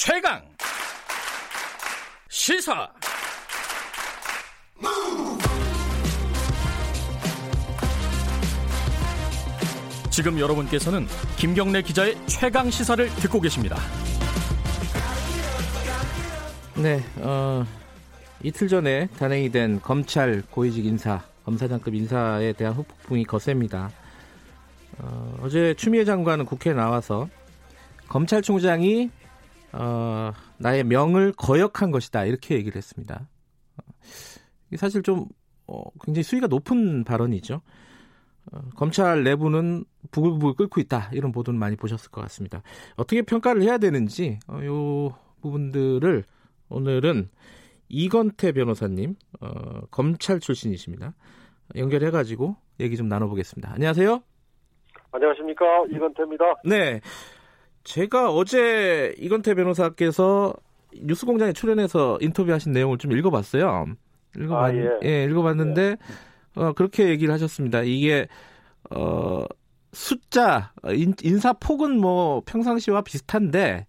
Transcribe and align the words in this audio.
최강 0.00 0.40
시사 2.28 2.88
지금 10.08 10.38
여러분께서는 10.38 11.08
김경래 11.36 11.82
기자의 11.82 12.16
최강 12.26 12.70
시사를 12.70 13.08
듣고 13.16 13.40
계십니다. 13.40 13.76
네, 16.76 17.02
어, 17.16 17.66
이틀 18.44 18.68
전에 18.68 19.08
단행이 19.18 19.50
된 19.50 19.80
검찰 19.82 20.44
고위직 20.48 20.86
인사, 20.86 21.24
검사장급 21.44 21.92
인사에 21.92 22.52
대한 22.52 22.74
후폭풍이 22.74 23.24
거셉니다. 23.24 23.90
어, 24.98 25.40
어제 25.42 25.74
추미애 25.74 26.04
장관은 26.04 26.44
국회에 26.44 26.72
나와서 26.72 27.28
검찰총장이 28.06 29.10
어, 29.72 30.32
나의 30.58 30.84
명을 30.84 31.32
거역한 31.32 31.90
것이다 31.90 32.24
이렇게 32.24 32.54
얘기를 32.54 32.76
했습니다. 32.76 33.28
어, 33.76 33.82
사실 34.76 35.02
좀 35.02 35.26
어, 35.66 35.82
굉장히 36.02 36.22
수위가 36.22 36.46
높은 36.46 37.04
발언이죠. 37.04 37.60
어, 38.52 38.60
검찰 38.76 39.24
내부는 39.24 39.84
부글부글 40.10 40.54
끓고 40.54 40.80
있다 40.80 41.10
이런 41.12 41.32
보도는 41.32 41.58
많이 41.60 41.76
보셨을 41.76 42.10
것 42.10 42.20
같습니다. 42.22 42.62
어떻게 42.96 43.22
평가를 43.22 43.62
해야 43.62 43.78
되는지 43.78 44.38
어, 44.48 44.60
요 44.64 45.16
부분들을 45.42 46.24
오늘은 46.70 47.28
이건태 47.88 48.52
변호사님 48.52 49.16
어, 49.40 49.80
검찰 49.90 50.40
출신이십니다. 50.40 51.14
연결해가지고 51.76 52.56
얘기 52.80 52.96
좀 52.96 53.08
나눠보겠습니다. 53.08 53.72
안녕하세요. 53.72 54.22
안녕하십니까 55.10 55.64
이건태입니다. 55.90 56.44
네, 56.64 57.00
제가 57.88 58.30
어제 58.30 59.14
이건태 59.16 59.54
변호사께서 59.54 60.52
뉴스공장에 60.92 61.54
출연해서 61.54 62.18
인터뷰하신 62.20 62.72
내용을 62.72 62.98
좀 62.98 63.12
읽어봤어요. 63.12 63.86
읽어봤, 64.36 64.62
아, 64.62 64.76
예. 64.76 64.90
예. 65.04 65.24
읽어봤는데 65.24 65.82
예. 65.82 65.96
어, 66.54 66.74
그렇게 66.74 67.08
얘기를 67.08 67.32
하셨습니다. 67.32 67.80
이게 67.80 68.28
어, 68.90 69.42
숫자 69.94 70.74
인, 70.90 71.14
인사 71.22 71.54
폭은 71.54 71.98
뭐 71.98 72.42
평상시와 72.44 73.00
비슷한데 73.00 73.86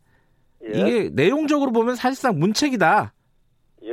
예. 0.64 0.80
이게 0.80 1.10
내용적으로 1.12 1.74
보면 1.74 1.96
사실상 1.96 2.40
문책이다. 2.40 3.14
예. 3.84 3.90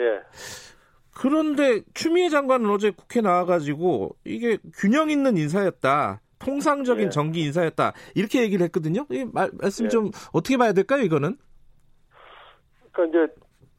그런데 1.11 1.83
추미애 1.95 2.29
장관은 2.29 2.71
어제 2.71 2.91
국회 2.91 3.21
나와가지고 3.21 4.15
이게 4.25 4.59
균형 4.73 5.11
있는 5.11 5.37
인사였다. 5.37 6.21
통상적인 6.47 7.07
예. 7.07 7.11
정기 7.11 7.43
인사였다. 7.43 7.93
이렇게 8.15 8.43
얘기를 8.43 8.65
했거든요. 8.67 9.05
이 9.11 9.25
말, 9.33 9.51
말씀 9.61 9.87
예. 9.87 9.89
좀 9.89 10.11
어떻게 10.33 10.57
봐야 10.57 10.73
될까요, 10.73 11.03
이거는? 11.03 11.37
그러니까 12.93 13.25
이제 13.25 13.35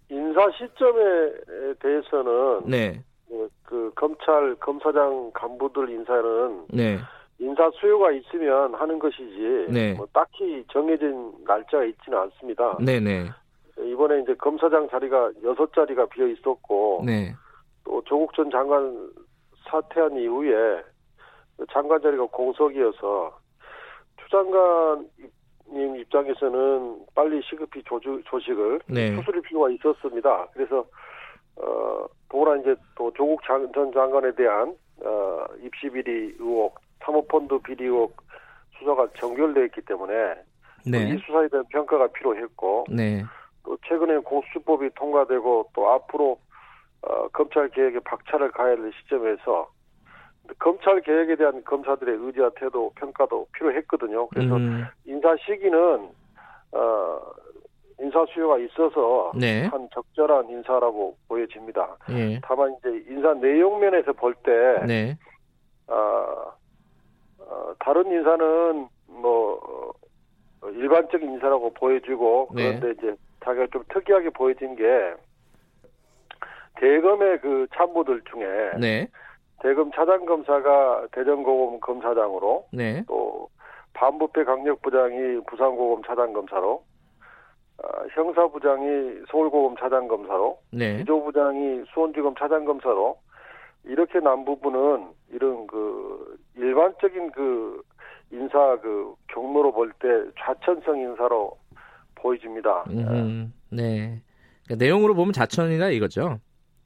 인사 0.09 0.41
시점에 0.51 1.75
대해서는 1.79 2.61
네. 2.65 3.03
그, 3.27 3.49
그 3.63 3.91
검찰 3.95 4.55
검사장 4.55 5.31
간부들 5.33 5.89
인사는 5.89 6.65
네. 6.69 6.97
인사 7.39 7.69
수요가 7.79 8.11
있으면 8.11 8.75
하는 8.75 8.99
것이지 8.99 9.67
네. 9.69 9.93
뭐 9.93 10.07
딱히 10.13 10.63
정해진 10.71 11.33
날짜가 11.45 11.85
있지는 11.85 12.19
않습니다. 12.19 12.77
네네. 12.83 13.29
이번에 13.79 14.21
이제 14.21 14.33
검사장 14.35 14.89
자리가 14.89 15.31
여섯 15.43 15.71
자리가 15.73 16.07
비어 16.07 16.27
있었고 16.27 17.03
네. 17.05 17.33
또 17.83 18.01
조국 18.05 18.33
전 18.33 18.49
장관 18.49 19.11
사퇴한 19.69 20.17
이후에 20.17 20.81
장관 21.71 22.01
자리가 22.01 22.25
공석이어서 22.25 23.37
추 24.17 24.29
장관님 24.29 25.95
입장에서는 25.97 27.05
빨리 27.15 27.41
시급히 27.43 27.81
조주, 27.83 28.21
조식을 28.25 28.81
네. 28.87 29.15
추스릴 29.15 29.41
필요가 29.41 29.69
있었습니다. 29.69 30.47
그래서 30.53 30.85
어 31.55 32.05
더구나 32.29 32.57
이제 32.57 32.75
또 32.95 33.11
조국 33.13 33.41
장, 33.43 33.71
전 33.73 33.91
장관에 33.91 34.33
대한 34.35 34.75
어 35.01 35.45
입시 35.61 35.89
비리 35.89 36.35
의혹, 36.39 36.79
사모펀드 37.03 37.59
비리 37.59 37.85
의혹 37.85 38.15
수사가 38.77 39.07
정결돼 39.17 39.65
있기 39.65 39.81
때문에 39.81 40.35
네. 40.85 41.09
이 41.09 41.17
수사에 41.17 41.47
대한 41.47 41.65
평가가 41.69 42.07
필요했고 42.07 42.85
네. 42.89 43.23
또 43.63 43.77
최근에 43.87 44.19
공수처법이 44.19 44.91
통과되고 44.95 45.71
또 45.73 45.89
앞으로 45.89 46.39
어, 47.01 47.27
검찰 47.29 47.69
개혁에 47.69 47.99
박차를 47.99 48.51
가해야 48.51 48.75
될 48.75 48.91
시점에서 49.01 49.69
검찰 50.59 51.01
개혁에 51.01 51.35
대한 51.35 51.63
검사들의 51.63 52.17
의지와 52.19 52.51
태도 52.57 52.91
평가도 52.95 53.47
필요했거든요. 53.53 54.27
그래서 54.27 54.55
음. 54.55 54.85
인사 55.05 55.35
시기는 55.37 56.09
어, 56.71 57.19
인사 57.99 58.25
수요가 58.27 58.57
있어서 58.59 59.31
네. 59.35 59.65
한 59.65 59.89
적절한 59.93 60.49
인사라고 60.49 61.15
보여집니다. 61.27 61.97
예. 62.11 62.39
다만 62.43 62.75
이제 62.79 63.03
인사 63.09 63.33
내용 63.33 63.79
면에서 63.79 64.13
볼때 64.13 64.51
네. 64.85 65.17
어, 65.87 66.53
어, 67.39 67.73
다른 67.79 68.05
인사는 68.11 68.87
뭐 69.07 69.93
어, 70.61 70.69
일반적인 70.69 71.33
인사라고 71.33 71.73
보여지고 71.73 72.49
네. 72.53 72.79
그런데 72.79 72.91
이제 72.91 73.15
자기가 73.43 73.67
좀 73.71 73.83
특이하게 73.89 74.29
보여진 74.29 74.75
게 74.75 75.13
대검의 76.75 77.39
그 77.41 77.67
참모들 77.73 78.21
중에 78.29 78.71
네. 78.79 79.07
대검 79.61 79.91
차장 79.91 80.25
검사가 80.25 81.07
대전고검 81.11 81.79
검사장으로 81.79 82.65
네. 82.71 83.03
또 83.07 83.49
반부패 83.93 84.43
강력부장이 84.43 85.41
부산고검 85.47 86.03
차장 86.03 86.33
검사로 86.33 86.83
어, 87.79 87.87
형사부장이 88.11 89.25
서울고검 89.29 89.75
차장 89.77 90.07
검사로 90.07 90.59
네. 90.71 90.97
기조부장이 90.97 91.83
수원지검 91.93 92.35
차장 92.37 92.65
검사로 92.65 93.17
이렇게 93.85 94.19
난 94.19 94.45
부분은 94.45 95.07
이런 95.31 95.67
그 95.67 96.37
일반적인 96.55 97.31
그 97.31 97.81
인사 98.31 98.77
그 98.81 99.13
경로로 99.27 99.71
볼 99.71 99.91
때 99.99 100.07
좌천성 100.39 100.97
인사로 100.99 101.57
보여집니다. 102.15 102.83
음, 102.89 103.53
네. 103.71 104.21
그러니까 104.65 104.83
내용으로 104.83 105.13
보면 105.15 105.33
자천이다 105.33 105.89
이거죠. 105.89 106.39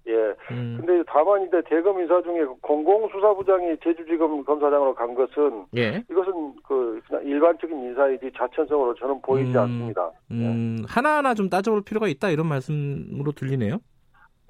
예. 0.08 0.14
음. 0.52 0.78
근데 0.80 1.04
다만 1.08 1.46
이제 1.46 1.62
대검 1.68 2.00
인사 2.02 2.22
중에 2.22 2.44
공공수사부장이 2.62 3.78
제주지검 3.84 4.44
검사장으로 4.44 4.96
간 4.96 5.14
것은 5.14 5.66
예. 5.78 6.04
이것은 6.10 6.54
그 6.68 7.00
일반적인 7.24 7.78
인사이지 7.78 8.32
자천성으로 8.36 8.96
저는 8.96 9.22
보이지 9.22 9.52
음, 9.52 9.58
않습니다. 9.58 10.12
음, 10.32 10.84
하나하나 10.88 11.34
좀 11.34 11.50
따져볼 11.50 11.84
필요가 11.84 12.08
있다 12.08 12.30
이런 12.32 12.48
말씀으로 12.48 13.32
들리네요. 13.32 13.80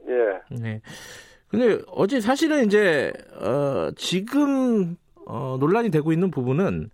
예. 0.08 0.56
네. 0.62 0.82
근데 1.50 1.80
어제 1.88 2.22
사실은 2.22 2.66
이제 2.66 3.12
어, 3.42 3.92
지금 3.98 4.96
어, 5.26 5.58
논란이 5.60 5.92
되고 5.92 6.14
있는 6.14 6.32
부분은 6.32 6.90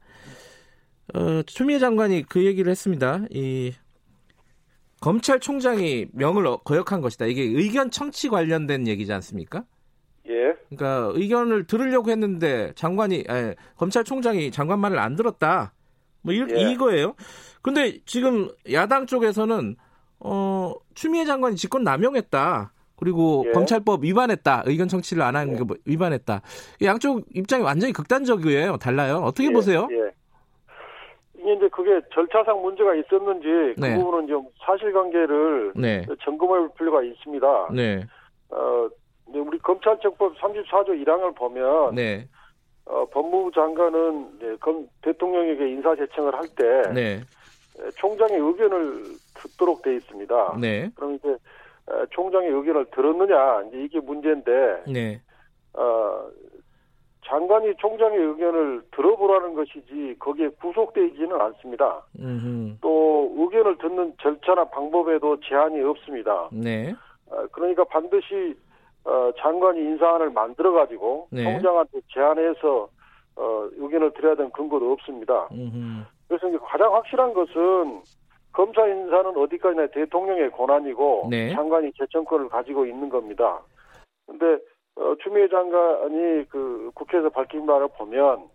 어, 1.14 1.42
추미애 1.44 1.78
장관이 1.80 2.24
그 2.24 2.44
얘기를 2.44 2.72
했습니다. 2.72 3.22
이 3.30 3.72
검찰총장이 5.02 6.08
명을 6.14 6.58
거역한 6.64 7.02
것이다. 7.02 7.26
이게 7.26 7.44
의견 7.44 7.92
청취 7.92 8.30
관련된 8.30 8.88
얘기지 8.88 9.12
않습니까? 9.14 9.64
예. 10.28 10.56
그러니까 10.70 11.12
의견을 11.14 11.66
들으려고 11.66 12.10
했는데 12.12 12.74
장관이 12.76 13.26
아니, 13.28 13.54
검찰총장이 13.76 14.52
장관 14.52 14.80
말을 14.80 15.00
안 15.00 15.16
들었다. 15.16 15.74
뭐 16.22 16.34
이, 16.34 16.44
예. 16.50 16.72
이거예요. 16.72 17.16
근데 17.62 18.00
지금 18.06 18.50
야당 18.72 19.06
쪽에서는 19.06 19.76
어 20.20 20.74
추미애 20.96 21.26
장관이 21.26 21.56
직권 21.56 21.84
남용했다. 21.84 22.74
그리고 22.96 23.46
예. 23.48 23.52
검찰법 23.52 24.04
위반했다. 24.04 24.64
의견 24.66 24.88
청취를 24.88 25.22
안 25.22 25.36
하는 25.36 25.54
예. 25.54 25.58
게뭐 25.58 25.78
위반했다. 25.86 26.42
양쪽 26.82 27.24
입장이 27.34 27.64
완전히 27.64 27.94
극단적이에요. 27.94 28.78
달라요. 28.78 29.18
어떻게 29.18 29.48
예, 29.48 29.52
보세요? 29.52 29.88
예. 29.92 30.12
이제 31.54 31.68
그게 31.70 32.02
절차상 32.14 32.62
문제가 32.62 32.96
있었는지 32.96 33.76
그 33.76 33.86
네. 33.86 33.96
부분은 33.96 34.28
좀 34.28 34.48
사실관계를 34.66 35.74
네. 35.76 36.06
점검해 36.24 36.60
볼 36.60 36.70
필요가 36.78 37.04
있습니다. 37.04 37.70
네. 37.74 38.04
어, 38.50 38.90
우리 39.28 39.58
검찰청법 39.60 40.36
34조 40.38 40.90
1항을 41.04 41.36
보면 41.36 41.96
네. 41.96 42.28
어, 42.86 43.06
법무부 43.12 43.52
장관은 43.52 44.38
이제 44.38 44.58
검, 44.60 44.88
대통령에게 45.02 45.70
인사 45.70 45.96
제청을 45.96 46.34
할때 46.34 46.94
네. 46.94 47.22
총장의 47.98 48.40
의견을 48.40 49.04
듣도록 49.36 49.82
돼 49.82 49.96
있습니다. 49.96 50.58
네. 50.60 50.90
그럼 50.96 51.16
이제 51.16 51.30
어, 51.88 52.06
총장의 52.12 52.50
의견을 52.50 52.86
들었느냐 52.92 53.64
이제 53.68 53.84
이게 53.84 54.00
문제인데 54.00 54.84
네. 54.88 55.22
어, 55.74 56.28
장관이 57.28 57.76
총장의 57.76 58.18
의견을 58.20 58.84
들어보라는 58.92 59.54
것이지 59.54 60.16
거기에 60.20 60.48
구속되지는 60.62 61.40
않습니다. 61.40 62.02
음흠. 62.20 62.78
또 62.82 63.34
의견을 63.38 63.78
듣는 63.78 64.14
절차나 64.22 64.66
방법에도 64.66 65.38
제한이 65.42 65.82
없습니다. 65.84 66.50
네. 66.52 66.94
어, 67.30 67.46
그러니까 67.52 67.84
반드시 67.84 68.56
어, 69.04 69.32
장관이 69.38 69.80
인사안을 69.80 70.30
만들어 70.32 70.72
가지고 70.72 71.28
네. 71.32 71.44
총장한테 71.44 72.00
제안해서 72.14 72.88
어, 73.36 73.68
의견을 73.76 74.12
드려야 74.14 74.36
되는 74.36 74.50
근거도 74.52 74.92
없습니다. 74.94 75.50
음흠. 75.52 76.04
그래서 76.28 76.48
이제 76.48 76.58
가장 76.62 76.94
확실한 76.94 77.34
것은 77.34 78.02
검사 78.54 78.88
인사는 78.88 79.38
어디까지나 79.38 79.88
대통령의 79.88 80.50
권한이고 80.52 81.28
네. 81.30 81.54
장관이 81.54 81.92
재청권을 81.98 82.50
가지고 82.50 82.86
있는 82.86 83.10
겁니다. 83.10 83.60
근데 84.26 84.58
어, 84.98 85.16
추미애 85.22 85.48
장관이 85.48 86.46
그 86.50 86.92
국회에서 86.96 87.30
밝힌 87.30 87.66
바를 87.66 87.88
보면 87.98 88.48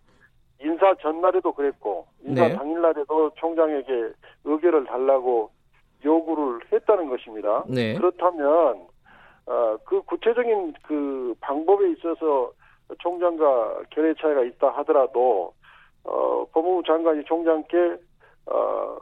인사 0.59 0.93
전날에도 0.95 1.53
그랬고 1.53 2.05
인사 2.23 2.47
네. 2.47 2.55
당일날에도 2.55 3.31
총장에게 3.35 4.11
의결을 4.43 4.85
달라고 4.85 5.49
요구를 6.03 6.59
했다는 6.71 7.09
것입니다. 7.09 7.63
네. 7.67 7.95
그렇다면 7.95 8.87
어, 9.45 9.77
그 9.85 10.01
구체적인 10.03 10.73
그 10.83 11.33
방법에 11.39 11.89
있어서 11.91 12.51
총장과 12.99 13.83
결의 13.89 14.15
차이가 14.19 14.43
있다 14.43 14.69
하더라도 14.69 15.53
어, 16.03 16.45
법무부 16.51 16.83
장관이 16.85 17.23
총장께 17.25 17.97
어, 18.47 18.97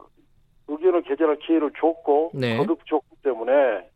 의견을 0.68 1.02
개진할 1.04 1.38
기회를 1.38 1.72
줬고 1.80 2.32
네. 2.36 2.58
거듭 2.58 2.86
줬기 2.86 3.16
때문에 3.24 3.90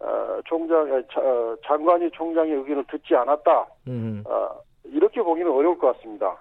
어, 0.00 0.40
총장 0.46 0.92
어, 0.92 1.56
장관이 1.66 2.10
총장의 2.12 2.52
의견을 2.52 2.84
듣지 2.90 3.14
않았다 3.14 3.66
음. 3.88 4.22
어, 4.26 4.48
이렇게 4.84 5.22
보기는 5.22 5.50
어려울 5.50 5.78
것 5.78 5.94
같습니다. 5.94 6.36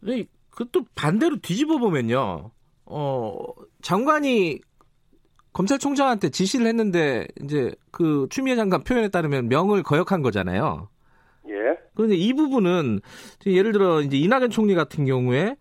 네, 0.00 0.24
그것도 0.50 0.84
반대로 0.94 1.36
뒤집어 1.40 1.78
보면요. 1.78 2.50
어, 2.86 3.32
장관이 3.82 4.60
검찰총장한테 5.52 6.30
지시를 6.30 6.66
했는데 6.66 7.26
이제 7.42 7.70
그 7.90 8.26
추미애 8.30 8.56
장관 8.56 8.82
표현에 8.82 9.08
따르면 9.08 9.48
명을 9.48 9.82
거역한 9.82 10.20
거잖아요. 10.20 10.88
예, 11.48 11.78
그런데 11.94 12.16
이 12.16 12.32
부분은 12.32 13.00
예를 13.46 13.72
들어 13.72 14.00
이제 14.00 14.16
이낙연 14.16 14.50
총리 14.50 14.74
같은 14.74 15.06
경우에 15.06 15.56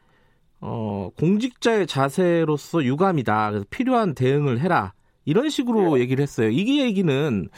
어, 0.60 1.10
공직자의 1.20 1.88
자세로서 1.88 2.84
유감이다. 2.84 3.50
그래서 3.52 3.66
필요한 3.70 4.16
대응을 4.16 4.60
해라. 4.60 4.94
이런 5.26 5.50
식으로 5.50 5.96
네. 5.96 6.02
얘기를 6.02 6.22
했어요. 6.22 6.50
이게 6.50 6.84
얘기는 6.84 7.50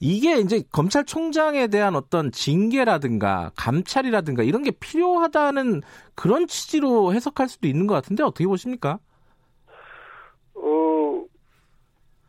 이게 0.00 0.38
이제 0.38 0.62
검찰총장에 0.72 1.68
대한 1.68 1.96
어떤 1.96 2.30
징계라든가 2.30 3.52
감찰이라든가 3.56 4.42
이런 4.42 4.62
게 4.62 4.70
필요하다는 4.70 5.82
그런 6.14 6.46
취지로 6.46 7.14
해석할 7.14 7.48
수도 7.48 7.68
있는 7.68 7.86
것 7.86 7.94
같은데 7.94 8.22
어떻게 8.22 8.46
보십니까? 8.46 8.98
어, 10.54 11.24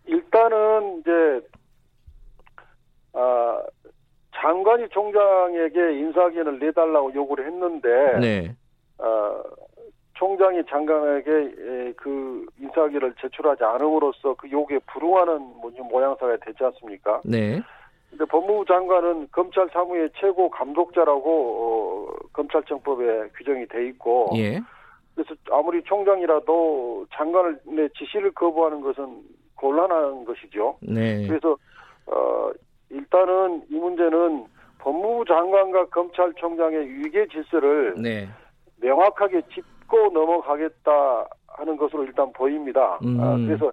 일단은 0.05 1.01
이제 1.01 1.47
아, 3.13 3.61
장관이 4.35 4.87
총장에게 4.89 5.99
인사기한을 5.99 6.59
내달라고 6.59 7.13
요구를 7.13 7.47
했는데 7.47 8.19
네. 8.19 8.55
어, 8.99 9.41
총장이 10.15 10.63
장관에게 10.65 11.31
에, 11.31 11.93
그 11.97 12.45
인사기를 12.59 13.13
제출하지 13.21 13.63
않음으로써 13.63 14.33
그 14.35 14.49
요구에 14.49 14.79
불응하는 14.87 15.39
뭐- 15.61 15.71
모양새가 15.89 16.37
되지 16.37 16.63
않습니까? 16.63 17.21
네. 17.25 17.61
근데 18.09 18.23
법무부 18.25 18.65
장관은 18.65 19.27
검찰 19.31 19.67
사무의 19.73 20.09
최고 20.15 20.49
감독자라고 20.49 22.07
어, 22.09 22.27
검찰청법에 22.31 23.29
규정이 23.37 23.65
돼 23.67 23.87
있고 23.87 24.29
예. 24.37 24.59
그래서 25.15 25.35
아무리 25.51 25.81
총장이라도 25.83 27.07
장관의 27.13 27.89
지시를 27.97 28.31
거부하는 28.31 28.81
것은 28.81 29.21
곤란한 29.55 30.23
것이죠. 30.25 30.77
네. 30.81 31.27
그래서 31.27 31.57
어 32.07 32.51
일단은 32.89 33.63
이 33.69 33.75
문제는 33.75 34.45
법무부 34.79 35.25
장관과 35.25 35.85
검찰총장의 35.87 36.87
위계 36.87 37.27
질서를 37.27 37.95
네. 37.97 38.29
명확하게 38.81 39.41
짚고 39.85 40.09
넘어가겠다 40.09 41.27
하는 41.47 41.77
것으로 41.77 42.03
일단 42.03 42.31
보입니다. 42.33 42.99
음. 43.03 43.19
아, 43.21 43.35
그래서 43.37 43.71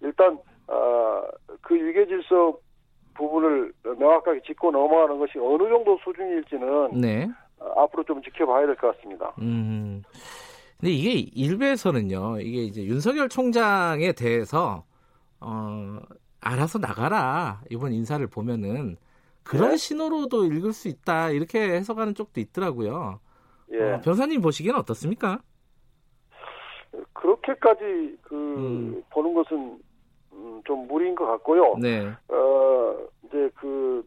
일단 0.00 0.38
어, 0.68 1.22
그 1.60 1.74
위계 1.74 2.06
질서 2.06 2.56
부분을 3.14 3.72
명확하게 3.98 4.42
짚고 4.46 4.70
넘어가는 4.70 5.18
것이 5.18 5.32
어느 5.38 5.68
정도 5.68 5.98
수준일지는 6.04 7.00
네. 7.00 7.28
어, 7.58 7.82
앞으로 7.82 8.04
좀 8.04 8.22
지켜봐야 8.22 8.66
될 8.66 8.76
것 8.76 8.94
같습니다. 8.96 9.32
음. 9.40 10.02
근데 10.78 10.92
이게 10.92 11.30
일베에서는요, 11.34 12.40
이게 12.40 12.62
이제 12.64 12.82
윤석열 12.84 13.28
총장에 13.28 14.12
대해서, 14.12 14.82
어, 15.40 15.98
알아서 16.40 16.80
나가라. 16.80 17.60
이번 17.70 17.92
인사를 17.92 18.26
보면은 18.26 18.96
그런 19.44 19.70
네. 19.70 19.76
신호로도 19.76 20.46
읽을 20.46 20.72
수 20.72 20.88
있다. 20.88 21.30
이렇게 21.30 21.60
해석하는 21.60 22.14
쪽도 22.14 22.40
있더라고요. 22.40 23.20
예. 23.72 23.92
어, 23.92 24.00
변호사님 24.00 24.40
보시기엔 24.40 24.74
어떻습니까? 24.74 25.38
그렇게까지 27.12 28.18
그 28.22 28.34
음. 28.34 29.04
보는 29.10 29.34
것은 29.34 29.78
음, 30.32 30.62
좀 30.64 30.86
무리인 30.88 31.14
것 31.14 31.26
같고요. 31.26 31.76
네. 31.80 32.06
어 32.28 32.96
이제 33.24 33.50
그 33.54 34.06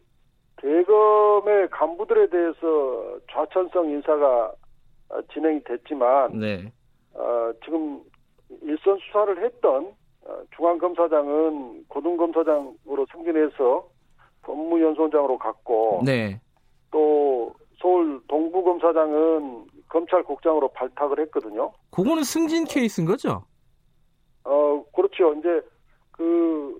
대검의 0.56 1.68
간부들에 1.70 2.28
대해서 2.28 3.18
좌천성 3.30 3.90
인사가 3.90 4.52
어, 5.08 5.22
진행이 5.32 5.62
됐지만 5.64 6.38
네. 6.38 6.72
어, 7.14 7.52
지금 7.64 8.02
일선 8.62 8.98
수사를 8.98 9.44
했던 9.44 9.92
어, 10.24 10.38
중앙검사장은 10.56 11.84
고등검사장으로 11.88 13.06
승진해서 13.12 13.88
법무연수원장으로 14.42 15.38
갔고 15.38 16.02
네. 16.04 16.40
또 16.90 17.54
서울 17.80 18.20
동부검사장은 18.28 19.66
검찰국장으로 19.96 20.68
발탁을 20.68 21.20
했거든요. 21.20 21.72
그거는 21.90 22.22
승진 22.22 22.64
케이스인 22.64 23.06
거죠? 23.06 23.44
어, 24.44 24.84
그렇죠. 24.94 25.32
이제 25.34 25.62
그 26.10 26.76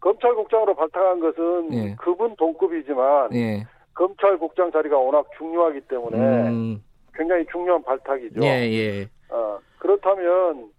검찰국장으로 0.00 0.74
발탁한 0.74 1.20
것은 1.20 1.74
예. 1.74 1.94
그분 1.96 2.34
동급이지만 2.36 3.34
예. 3.34 3.64
검찰국장 3.94 4.72
자리가 4.72 4.96
워낙 4.98 5.26
중요하기 5.36 5.82
때문에 5.82 6.18
음, 6.48 6.82
굉장히 7.14 7.46
중요한 7.50 7.82
발탁이죠. 7.82 8.40
예, 8.42 8.68
예. 8.72 9.08
어, 9.30 9.58
그렇다면 9.78 10.70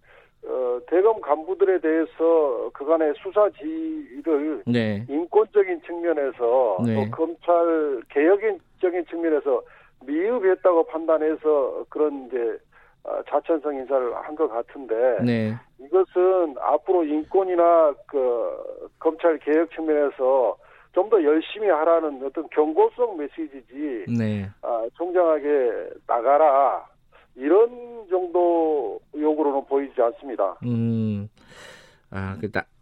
어, 0.46 0.80
대검 0.88 1.20
간부들에 1.22 1.80
대해서 1.80 2.70
그간의 2.74 3.14
수사 3.22 3.50
지휘를 3.52 4.64
네. 4.68 5.06
인권적인 5.10 5.82
측면에서 5.84 6.78
네. 6.86 6.96
또 6.96 7.12
검찰 7.12 8.02
개혁적인 8.10 9.06
측면에서 9.10 9.62
미흡했다고 10.40 10.88
판단해서 10.88 11.86
그런 11.90 12.28
이제 12.28 12.58
어, 13.04 13.22
자천성 13.30 13.76
인사를 13.76 14.16
한 14.16 14.36
것 14.36 14.48
같은데 14.50 14.96
네. 15.24 15.56
이것은 15.80 16.56
앞으로 16.60 17.04
인권이나 17.06 17.94
그 18.08 18.90
검찰 19.00 19.38
개혁 19.40 19.72
측면에서 19.72 20.58
좀 20.94 21.10
더 21.10 21.24
열심히 21.24 21.68
하라는 21.70 22.22
어떤 22.26 22.48
경고성 22.50 23.16
메시지지 23.18 24.06
네. 24.18 24.50
아, 24.62 24.86
총장에게 24.96 25.90
나가라 26.08 26.84
이런 27.36 27.70
정도 28.10 29.00
요구로는 29.16 29.66
보이지 29.66 30.02
않습니다. 30.02 30.58
음, 30.66 31.30
아, 32.12 32.36
그, 32.42 32.52
나, 32.52 32.62
이, 32.62 32.79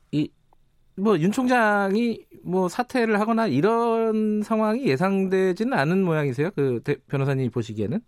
뭐, 1.00 1.18
윤 1.20 1.32
총장이 1.32 2.26
뭐 2.44 2.68
사퇴를 2.68 3.20
하거나 3.20 3.46
이런 3.48 4.42
상황이 4.42 4.86
예상되지는 4.88 5.74
않은 5.78 6.04
모양이세요? 6.04 6.50
그, 6.56 6.82
대- 6.84 6.96
변호사님 7.08 7.52
보시기에는? 7.52 8.00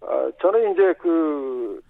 아, 0.00 0.30
저는 0.40 0.72
이제 0.72 0.94
그 1.00 1.80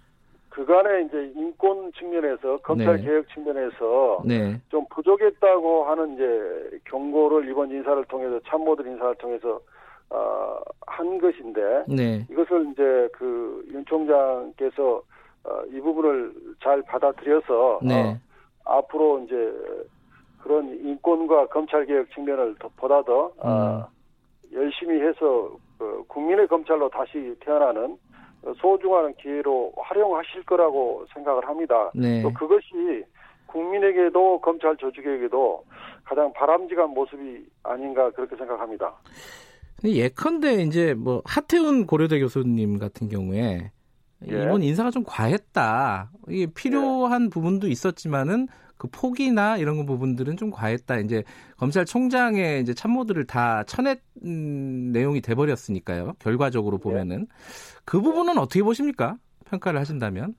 그간의 0.49 1.05
이제 1.05 1.31
인권 1.35 1.91
측면에서 1.93 2.57
검찰 2.63 2.97
네. 2.97 3.03
개혁 3.03 3.29
측면에서 3.29 4.23
네. 4.25 4.59
좀 4.69 4.85
부족했다고 4.89 5.85
하는 5.85 6.15
이제 6.15 6.79
경고를 6.85 7.49
이번 7.49 7.69
인사를 7.71 8.03
통해서 8.05 8.39
참모들 8.47 8.87
인사를 8.87 9.15
통해서 9.15 9.61
어, 10.09 10.57
한 10.87 11.17
것인데 11.19 11.85
네. 11.87 12.25
이것을 12.29 12.71
이제 12.73 13.07
그 13.13 13.63
윤 13.71 13.85
총장께서 13.85 15.01
어, 15.45 15.61
이 15.71 15.79
부분을 15.79 16.33
잘 16.61 16.81
받아들여서 16.81 17.79
네. 17.83 18.03
어, 18.09 18.17
앞으로 18.69 19.19
이제 19.25 19.35
그런 20.41 20.69
인권과 20.83 21.47
검찰 21.47 21.85
개혁 21.85 22.09
측면을 22.11 22.55
더, 22.59 22.69
보다 22.77 23.03
더 23.03 23.31
어, 23.37 23.87
열심히 24.53 25.01
해서 25.01 25.51
그 25.77 26.03
국민의 26.07 26.47
검찰로 26.47 26.89
다시 26.89 27.35
태어나는 27.41 27.97
소중한 28.57 29.13
기회로 29.15 29.73
활용하실 29.77 30.43
거라고 30.43 31.05
생각을 31.13 31.47
합니다. 31.47 31.91
네. 31.93 32.21
또 32.21 32.33
그것이 32.33 33.03
국민에게도 33.47 34.39
검찰 34.41 34.77
조직에게도 34.77 35.63
가장 36.03 36.31
바람직한 36.33 36.89
모습이 36.91 37.45
아닌가 37.63 38.09
그렇게 38.11 38.35
생각합니다. 38.35 38.93
예컨대 39.83 40.61
이제 40.63 40.93
뭐 40.93 41.21
하태훈 41.25 41.85
고려대 41.85 42.19
교수님 42.19 42.79
같은 42.79 43.07
경우에 43.09 43.71
예. 44.29 44.43
이번 44.43 44.63
인사가 44.63 44.91
좀 44.91 45.03
과했다. 45.05 46.11
이게 46.27 46.47
필요한 46.53 47.29
부분도 47.29 47.67
있었지만은 47.67 48.47
그 48.77 48.87
폭이나 48.87 49.57
이런 49.57 49.77
거 49.77 49.85
부분들은 49.85 50.37
좀 50.37 50.51
과했다. 50.51 50.97
이제 50.99 51.23
검찰총장의 51.57 52.61
이제 52.61 52.73
참모들을 52.73 53.27
다 53.27 53.63
쳐낸 53.63 53.97
음, 54.25 54.91
내용이 54.93 55.21
돼버렸으니까요. 55.21 56.13
결과적으로 56.19 56.77
보면은 56.77 57.27
그 57.85 58.01
부분은 58.01 58.37
어떻게 58.37 58.63
보십니까? 58.63 59.17
평가를 59.49 59.79
하신다면? 59.81 60.35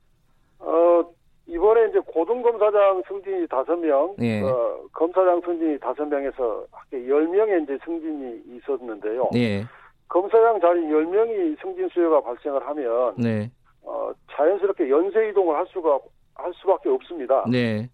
어, 0.59 1.05
이번에 1.47 1.91
이제 1.91 1.99
고등검사장 1.99 3.03
승진이 3.09 3.47
다섯 3.49 3.77
명, 3.77 4.15
예. 4.21 4.41
어, 4.41 4.81
검사장 4.93 5.43
승진이 5.45 5.79
다섯 5.79 6.07
명에서 6.07 6.65
열 6.93 7.29
명의 7.29 7.63
이제 7.63 7.79
승진이 7.85 8.57
있었는데요. 8.57 9.29
예. 9.35 9.65
검사장 10.09 10.61
자리 10.61 10.91
열 10.91 11.05
명이 11.07 11.57
승진 11.61 11.89
수요가 11.91 12.21
발생을 12.23 12.67
하면 12.69 13.15
네. 13.17 13.51
어, 13.83 14.13
자연스럽게 14.33 14.89
연쇄 14.91 15.29
이동을 15.29 15.57
할 15.57 15.67
수가 15.67 15.99
할 16.35 16.53
수밖에 16.55 16.89
없습니다. 16.89 17.45
네. 17.51 17.89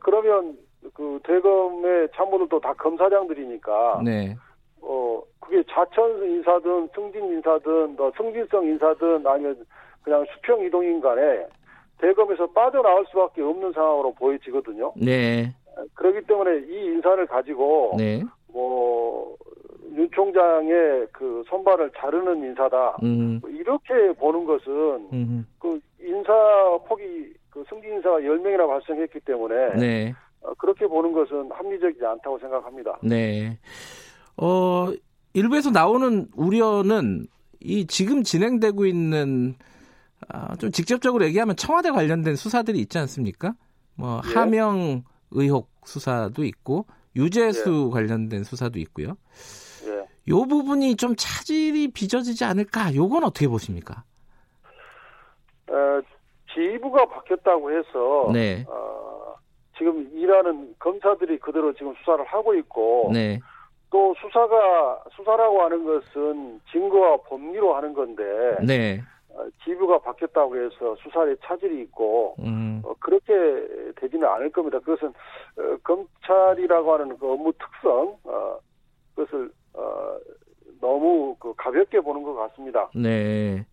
그러면 0.00 0.56
그 0.94 1.18
대검의 1.24 2.08
참모들도 2.14 2.60
다 2.60 2.72
검사장들이니까 2.74 4.02
네. 4.04 4.36
어 4.80 5.20
그게 5.40 5.62
자천 5.70 6.22
인사든 6.22 6.88
승진 6.94 7.24
인사든 7.24 7.96
뭐 7.96 8.12
승진성 8.16 8.64
인사든 8.64 9.26
아니면 9.26 9.64
그냥 10.02 10.24
수평 10.34 10.64
이동인 10.64 11.00
간에 11.00 11.46
대검에서 11.98 12.46
빠져나올 12.48 13.04
수밖에 13.06 13.42
없는 13.42 13.72
상황으로 13.72 14.12
보여지거든요. 14.14 14.92
네. 14.96 15.52
그렇기 15.94 16.26
때문에 16.26 16.58
이 16.68 16.86
인사를 16.86 17.26
가지고 17.26 17.94
네. 17.96 18.22
뭐 18.52 19.36
윤 19.98 20.08
총장의 20.14 21.08
그 21.12 21.42
손발을 21.48 21.90
자르는 21.98 22.44
인사다. 22.44 22.98
음. 23.02 23.40
이렇게 23.48 24.12
보는 24.12 24.44
것은 24.44 25.08
음. 25.12 25.46
그 25.58 25.80
인사 26.00 26.32
폭이 26.86 27.34
그 27.50 27.64
승진 27.68 27.94
인사가 27.94 28.18
10명이나 28.18 28.68
발생했기 28.68 29.20
때문에 29.20 29.74
네. 29.74 30.14
어, 30.40 30.54
그렇게 30.54 30.86
보는 30.86 31.12
것은 31.12 31.50
합리적이지 31.50 32.04
않다고 32.04 32.38
생각합니다. 32.38 32.98
네. 33.02 33.58
어, 34.36 34.92
일부에서 35.34 35.70
나오는 35.70 36.28
우려는 36.36 37.26
이 37.60 37.84
지금 37.88 38.22
진행되고 38.22 38.86
있는 38.86 39.56
아, 40.28 40.54
좀 40.56 40.70
직접적으로 40.70 41.24
얘기하면 41.24 41.56
청와대 41.56 41.90
관련된 41.90 42.36
수사들이 42.36 42.78
있지 42.78 42.98
않습니까? 42.98 43.54
뭐 43.96 44.20
예. 44.28 44.34
하명 44.34 45.02
의혹 45.32 45.70
수사도 45.84 46.44
있고 46.44 46.86
유재수 47.16 47.90
관련된 47.92 48.44
수사도 48.44 48.78
있고요. 48.78 49.16
예. 50.28 50.32
요 50.32 50.44
부분이 50.44 50.96
좀 50.96 51.14
차질이 51.16 51.88
빚어지지 51.88 52.44
않을까? 52.44 52.94
요건 52.94 53.24
어떻게 53.24 53.48
보십니까? 53.48 54.04
어, 55.68 56.00
지휘부가 56.52 57.06
바뀌었다고 57.06 57.70
해서 57.70 58.30
네. 58.32 58.64
어, 58.68 59.34
지금 59.76 60.08
일하는 60.12 60.74
검사들이 60.78 61.38
그대로 61.38 61.72
지금 61.74 61.94
수사를 61.96 62.24
하고 62.24 62.54
있고 62.54 63.10
네. 63.12 63.38
또 63.90 64.14
수사가 64.20 65.04
수사라고 65.16 65.62
하는 65.62 65.84
것은 65.84 66.60
증거와 66.70 67.18
법리로 67.28 67.74
하는 67.74 67.94
건데 67.94 68.22
네. 68.66 69.02
어, 69.30 69.46
지휘부가 69.64 69.98
바뀌었다고 69.98 70.56
해서 70.56 70.96
수사에 70.96 71.34
차질이 71.44 71.82
있고 71.82 72.34
음. 72.40 72.82
어, 72.84 72.94
그렇게 72.98 73.32
되지는 73.96 74.26
않을 74.26 74.50
겁니다. 74.50 74.78
그것은 74.80 75.08
어, 75.08 75.76
검찰이라고 75.84 76.92
하는 76.92 77.18
그 77.18 77.30
업무 77.30 77.52
특성 77.52 78.16
어, 78.24 78.58
그것을 79.14 79.50
어, 79.78 80.18
너무 80.80 81.36
그 81.38 81.54
가볍게 81.56 82.00
보는 82.00 82.22
것 82.22 82.34
같습니다. 82.34 82.90
네. 82.94 83.64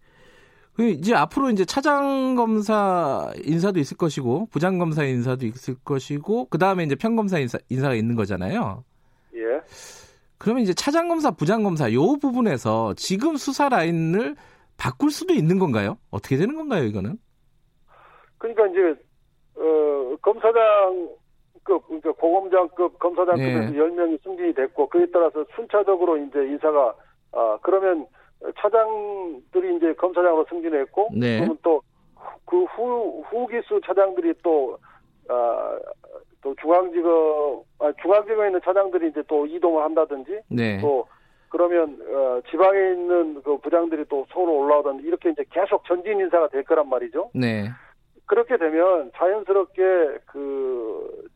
그 0.76 0.84
이제 0.90 1.16
앞으로 1.16 1.50
이제 1.52 1.64
차장 1.64 2.36
검사 2.36 3.32
인사도 3.44 3.80
있을 3.80 3.98
것이고 3.98 4.48
부장 4.52 4.78
검사 4.78 5.04
인사도 5.06 5.46
있을 5.46 5.76
것이고 5.84 6.48
그 6.50 6.58
다음에 6.58 6.84
이제 6.84 6.96
평검사 6.96 7.40
인사 7.40 7.58
인사가 7.70 7.96
있는 7.96 8.16
거잖아요. 8.16 8.84
예. 9.36 9.62
그러면 10.38 10.64
이제 10.64 10.74
차장 10.74 11.08
검사, 11.08 11.32
부장 11.32 11.64
검사 11.64 11.92
요 11.94 12.18
부분에서 12.18 12.94
지금 12.96 13.38
수사 13.38 13.70
라인을 13.70 14.36
바꿀 14.78 15.12
수도 15.12 15.34
있는 15.34 15.60
건가요? 15.60 15.98
어떻게 16.12 16.36
되는 16.36 16.56
건가요, 16.56 16.84
이거는? 16.84 17.18
그러니까 18.38 18.68
이제 18.68 19.02
어, 19.56 20.16
검사장 20.22 21.10
급 21.66 21.86
그러니까 21.88 22.14
고검장급 22.14 23.00
검사장급에서 23.00 23.72
네. 23.72 23.78
10명이 23.78 24.24
승진이 24.24 24.54
됐고 24.54 24.88
그에 24.88 25.06
따라서 25.12 25.44
순차적으로 25.56 26.18
이제 26.18 26.40
인사가 26.46 26.96
아 27.34 27.58
그러면 27.62 28.08
차장들이 28.62 29.76
이제 29.76 29.94
검사장으로 29.96 30.46
승진했고 30.50 31.10
네. 31.14 31.40
그러면 31.40 31.58
또 31.62 31.82
그 32.46 32.66
후 32.66 33.24
후기수 33.30 33.82
차장들이 33.86 34.34
또 34.44 34.78
아, 35.28 35.78
또 36.42 36.56
중앙지검 36.62 37.64
아, 37.80 37.92
중앙지검에 38.02 38.48
있는 38.48 38.62
차장들이 38.64 39.10
이제 39.10 39.24
또 39.28 39.46
이동을 39.46 39.84
한다든지 39.84 40.40
네. 40.50 40.80
또 40.80 41.08
그러면 41.50 42.00
어, 42.14 42.42
지방에 42.50 42.78
있는 42.92 43.42
그 43.42 43.58
부장들이 43.58 44.06
또 44.10 44.26
서울로 44.32 44.60
올라오던 44.60 45.02
이렇게 45.02 45.30
이제 45.30 45.44
계속 45.50 45.86
전진 45.86 46.20
인사가 46.20 46.48
될 46.50 46.64
거란 46.64 46.90
말이죠. 46.90 47.32
네. 47.34 47.70
그렇게 48.26 48.58
되면 48.58 49.12
자연스럽게 49.16 49.82
그 50.26 51.28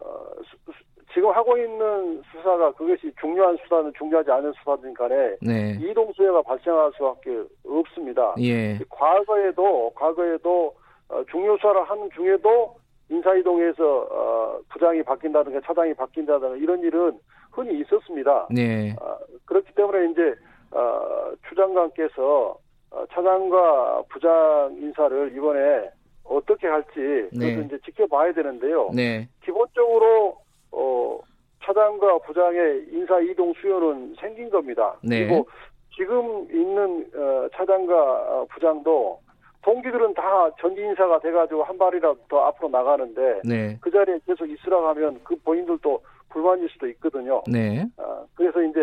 어, 0.00 0.24
수- 0.44 0.72
지금 1.12 1.30
하고 1.30 1.56
있는 1.56 2.22
수사가 2.30 2.70
그것이 2.72 3.10
중요한 3.20 3.56
수사는 3.62 3.90
중요하지 3.96 4.30
않은 4.30 4.52
수사든 4.58 4.92
간에 4.94 5.36
네. 5.40 5.76
이동 5.80 6.12
수혜가 6.12 6.42
발생할 6.42 6.92
수밖에 6.96 7.42
없습니다. 7.66 8.34
예. 8.40 8.78
과거에도 8.90 9.90
과거에도 9.94 10.74
어, 11.08 11.24
중요 11.30 11.56
수사를 11.56 11.82
하는 11.82 12.10
중에도 12.14 12.76
인사 13.08 13.34
이동에서 13.34 14.06
어, 14.10 14.58
부장이 14.68 15.02
바뀐다든가 15.02 15.60
차장이 15.64 15.94
바뀐다든가 15.94 16.56
이런 16.56 16.80
일은 16.80 17.18
흔히 17.52 17.80
있었습니다. 17.80 18.46
네. 18.50 18.94
아, 19.00 19.16
그렇기 19.46 19.72
때문에 19.74 20.10
이제 20.12 20.34
어, 20.72 21.32
추 21.48 21.54
장관께서 21.54 22.56
어, 22.90 23.04
차장과 23.12 24.02
부장 24.10 24.76
인사를 24.78 25.32
이번에 25.34 25.90
어떻게 26.28 26.66
할지 26.66 27.28
네. 27.32 27.54
그것을 27.54 27.64
이제 27.66 27.78
지켜봐야 27.84 28.32
되는데요. 28.32 28.90
네. 28.94 29.28
기본적으로 29.44 30.36
어, 30.72 31.18
차장과 31.64 32.18
부장의 32.18 32.86
인사 32.90 33.18
이동 33.20 33.52
수요는 33.54 34.14
생긴 34.20 34.50
겁니다. 34.50 34.96
네. 35.02 35.26
그리고 35.26 35.48
지금 35.94 36.46
있는 36.50 37.10
어, 37.14 37.48
차장과 37.54 37.94
어, 37.94 38.46
부장도 38.50 39.20
동기들은 39.62 40.14
다 40.14 40.50
전진 40.60 40.86
인사가 40.86 41.18
돼가지고 41.18 41.64
한 41.64 41.76
발이라도 41.76 42.18
더 42.28 42.44
앞으로 42.46 42.68
나가는데 42.68 43.40
네. 43.44 43.76
그 43.80 43.90
자리에 43.90 44.18
계속 44.26 44.48
있으라고 44.48 44.86
하면 44.88 45.20
그 45.24 45.34
본인들도 45.36 46.00
불만일 46.30 46.68
수도 46.70 46.86
있거든요. 46.88 47.42
네. 47.46 47.84
어, 47.96 48.24
그래서 48.34 48.62
이제 48.62 48.80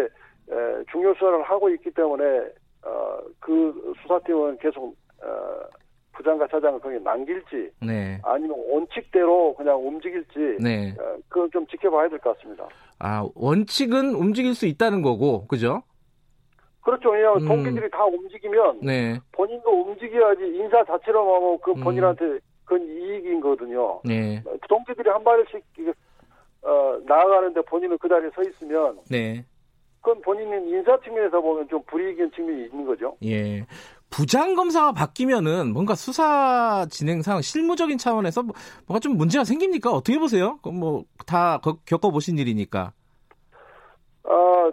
에, 0.52 0.84
중요 0.92 1.14
수사를 1.14 1.42
하고 1.44 1.70
있기 1.70 1.92
때문에 1.92 2.24
어, 2.86 3.18
그 3.40 3.94
수사팀은 4.02 4.58
계속 4.58 4.96
어, 5.24 5.60
부장과 6.16 6.48
차장을 6.48 6.80
거기 6.80 7.00
남길지 7.00 7.70
네. 7.86 8.20
아니면 8.24 8.58
원칙대로 8.70 9.54
그냥 9.56 9.86
움직일지 9.86 10.58
네. 10.62 10.94
어, 11.00 11.18
그건 11.30 11.50
좀 11.52 11.68
지켜봐야 11.68 12.08
될 12.10 12.20
것 12.20 12.36
같습니다. 12.38 12.68
아, 13.00 13.28
원칙은 13.36 14.16
움직일 14.16 14.56
수 14.56 14.66
있다는 14.66 15.02
거고. 15.02 15.46
그죠? 15.48 15.84
그렇죠. 16.82 17.10
왜냐하면 17.10 17.42
음. 17.44 17.48
동기들이 17.48 17.90
다 17.90 18.06
움직이면 18.06 18.80
네. 18.82 19.20
본인도 19.32 19.70
움직여야지 19.70 20.44
인사 20.56 20.84
자체로 20.86 21.36
하면 21.36 21.58
그 21.62 21.72
음. 21.72 21.82
본인한테 21.82 22.40
그건 22.64 22.88
이익인 22.88 23.42
거거든요. 23.42 24.00
네. 24.06 24.42
동기들이 24.70 25.10
한 25.10 25.24
발씩 25.24 25.62
어, 26.64 26.98
나아가는데 27.06 27.62
본인은 27.62 27.98
그 28.00 28.08
자리에 28.08 28.30
서 28.34 28.42
있으면 28.42 29.00
네. 29.10 29.46
그건 30.02 30.22
본인은 30.22 30.68
인사 30.68 31.00
측면에서 31.02 31.42
보면 31.42 31.68
좀 31.68 31.82
불이익인 31.88 32.32
측면이 32.32 32.66
있는 32.66 32.86
거죠. 32.86 33.18
예. 33.24 33.66
부장 34.10 34.56
검사가 34.56 34.94
바뀌면은 34.94 35.74
뭔가 35.74 35.96
수사 35.96 36.86
진행상 36.90 37.42
실무적인 37.42 37.98
차원에서 37.98 38.44
뭐- 38.44 38.56
뭔가 38.88 39.00
좀 39.00 39.18
문제가 39.18 39.44
생깁니까? 39.44 39.92
어떻게 39.92 40.18
보세요? 40.20 40.60
뭐 40.64 41.04
다 41.26 41.60
겪어 41.86 42.12
보신 42.12 42.38
일이니까. 42.38 42.94
어, 44.24 44.70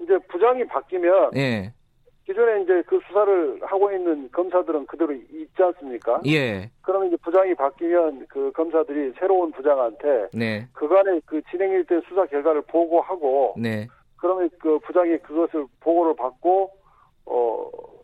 이제 0.00 0.16
부장이 0.28 0.64
바뀌면 0.68 1.32
예. 1.36 1.72
기존에 2.24 2.62
이제 2.62 2.82
그 2.86 2.98
수사를 3.06 3.60
하고 3.64 3.90
있는 3.92 4.30
검사들은 4.32 4.86
그대로 4.86 5.12
있지 5.12 5.62
않습니까? 5.62 6.20
예. 6.26 6.70
그러면 6.82 7.08
이제 7.08 7.16
부장이 7.22 7.54
바뀌면 7.54 8.26
그 8.28 8.50
검사들이 8.52 9.12
새로운 9.18 9.50
부장한테 9.52 10.28
네. 10.32 10.68
그간의 10.72 11.22
그 11.26 11.40
진행된 11.50 12.02
수사 12.08 12.24
결과를 12.26 12.62
보고하고 12.62 13.54
네. 13.58 13.88
그러면 14.16 14.48
그 14.58 14.78
부장이 14.80 15.18
그것을 15.18 15.66
보고를 15.80 16.14
받고 16.16 16.70
어그 17.26 17.95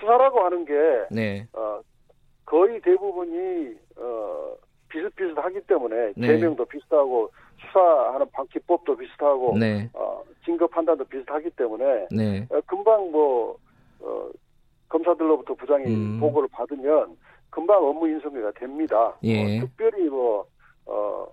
수사라고 0.00 0.40
하는 0.40 0.64
게 0.64 0.72
네. 1.10 1.46
어, 1.52 1.80
거의 2.44 2.80
대부분이 2.80 3.76
어, 3.96 4.54
비슷비슷하기 4.88 5.60
때문에 5.62 6.12
네. 6.16 6.26
제명도 6.26 6.64
비슷하고 6.64 7.30
수사하는 7.60 8.26
방 8.32 8.46
기법도 8.48 8.96
비슷하고 8.96 9.56
네. 9.58 9.88
어, 9.92 10.22
증거 10.44 10.66
판단도 10.66 11.04
비슷하기 11.04 11.50
때문에 11.50 12.08
네. 12.10 12.46
어, 12.50 12.60
금방 12.66 13.10
뭐 13.10 13.56
어, 14.00 14.30
검사들로부터 14.88 15.54
부장이 15.54 15.84
음. 15.86 16.18
보고를 16.20 16.48
받으면 16.50 17.16
금방 17.50 17.84
업무 17.84 18.08
인수가 18.08 18.52
됩니다. 18.52 19.14
예. 19.22 19.58
어, 19.58 19.60
특별히 19.60 20.08
뭐 20.08 20.46
어, 20.86 21.26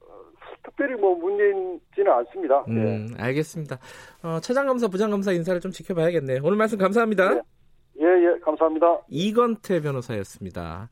어, 0.00 0.20
특별히 0.62 0.94
뭐 0.94 1.14
문제있지는 1.14 2.10
않습니다. 2.10 2.64
예. 2.68 2.72
음, 2.72 3.08
알겠습니다. 3.18 3.78
어, 4.22 4.40
차장검사, 4.40 4.88
부장검사 4.88 5.32
인사를 5.32 5.60
좀 5.60 5.70
지켜봐야겠네요. 5.70 6.40
오늘 6.42 6.56
말씀 6.56 6.78
감사합니다. 6.78 7.34
네. 7.34 7.42
감사합니다. 8.44 9.00
이건태 9.08 9.80
변호사였습니다. 9.80 10.88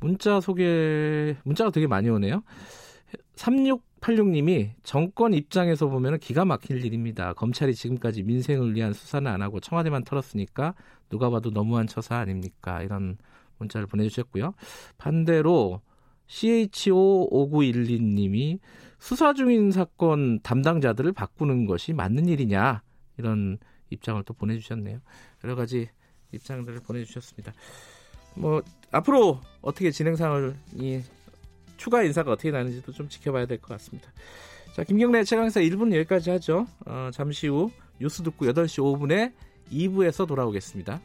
문자 0.00 0.40
소개, 0.40 1.36
문자가 1.44 1.70
되게 1.70 1.86
많이 1.86 2.08
오네요. 2.08 2.42
3686님이 3.36 4.70
정권 4.82 5.34
입장에서 5.34 5.88
보면 5.88 6.18
기가 6.18 6.44
막힐 6.44 6.84
일입니다. 6.84 7.32
검찰이 7.34 7.74
지금까지 7.74 8.22
민생을 8.22 8.74
위한 8.74 8.92
수사는 8.92 9.30
안 9.30 9.42
하고 9.42 9.60
청와대만 9.60 10.04
털었으니까 10.04 10.74
누가 11.08 11.30
봐도 11.30 11.50
너무한 11.50 11.86
처사 11.86 12.16
아닙니까? 12.16 12.82
이런 12.82 13.16
문자를 13.58 13.86
보내주셨고요. 13.86 14.54
반대로 14.98 15.80
CHO5912님이 16.28 18.58
수사 18.98 19.32
중인 19.32 19.70
사건 19.70 20.40
담당자들을 20.40 21.12
바꾸는 21.12 21.66
것이 21.66 21.92
맞는 21.92 22.26
일이냐 22.28 22.82
이런 23.16 23.58
입장을 23.90 24.22
또 24.24 24.34
보내주셨네요. 24.34 24.98
여러 25.44 25.54
가지 25.54 25.88
입장들을 26.32 26.80
보내주셨습니다. 26.80 27.52
뭐 28.34 28.62
앞으로 28.90 29.40
어떻게 29.62 29.90
진행 29.90 30.16
상황이 30.16 31.02
추가 31.76 32.02
인사가 32.02 32.32
어떻게 32.32 32.50
나는지도 32.50 32.92
좀 32.92 33.08
지켜봐야 33.08 33.46
될 33.46 33.58
것 33.58 33.68
같습니다. 33.68 34.10
자, 34.74 34.84
김경래 34.84 35.24
최강사 35.24 35.60
1분 35.60 35.94
여기까지 35.94 36.30
하죠. 36.30 36.66
어, 36.86 37.10
잠시 37.12 37.48
후 37.48 37.70
뉴스 38.00 38.22
듣고 38.22 38.46
8시 38.46 38.78
5분에 38.82 39.32
2부에서 39.72 40.26
돌아오겠습니다. 40.26 41.00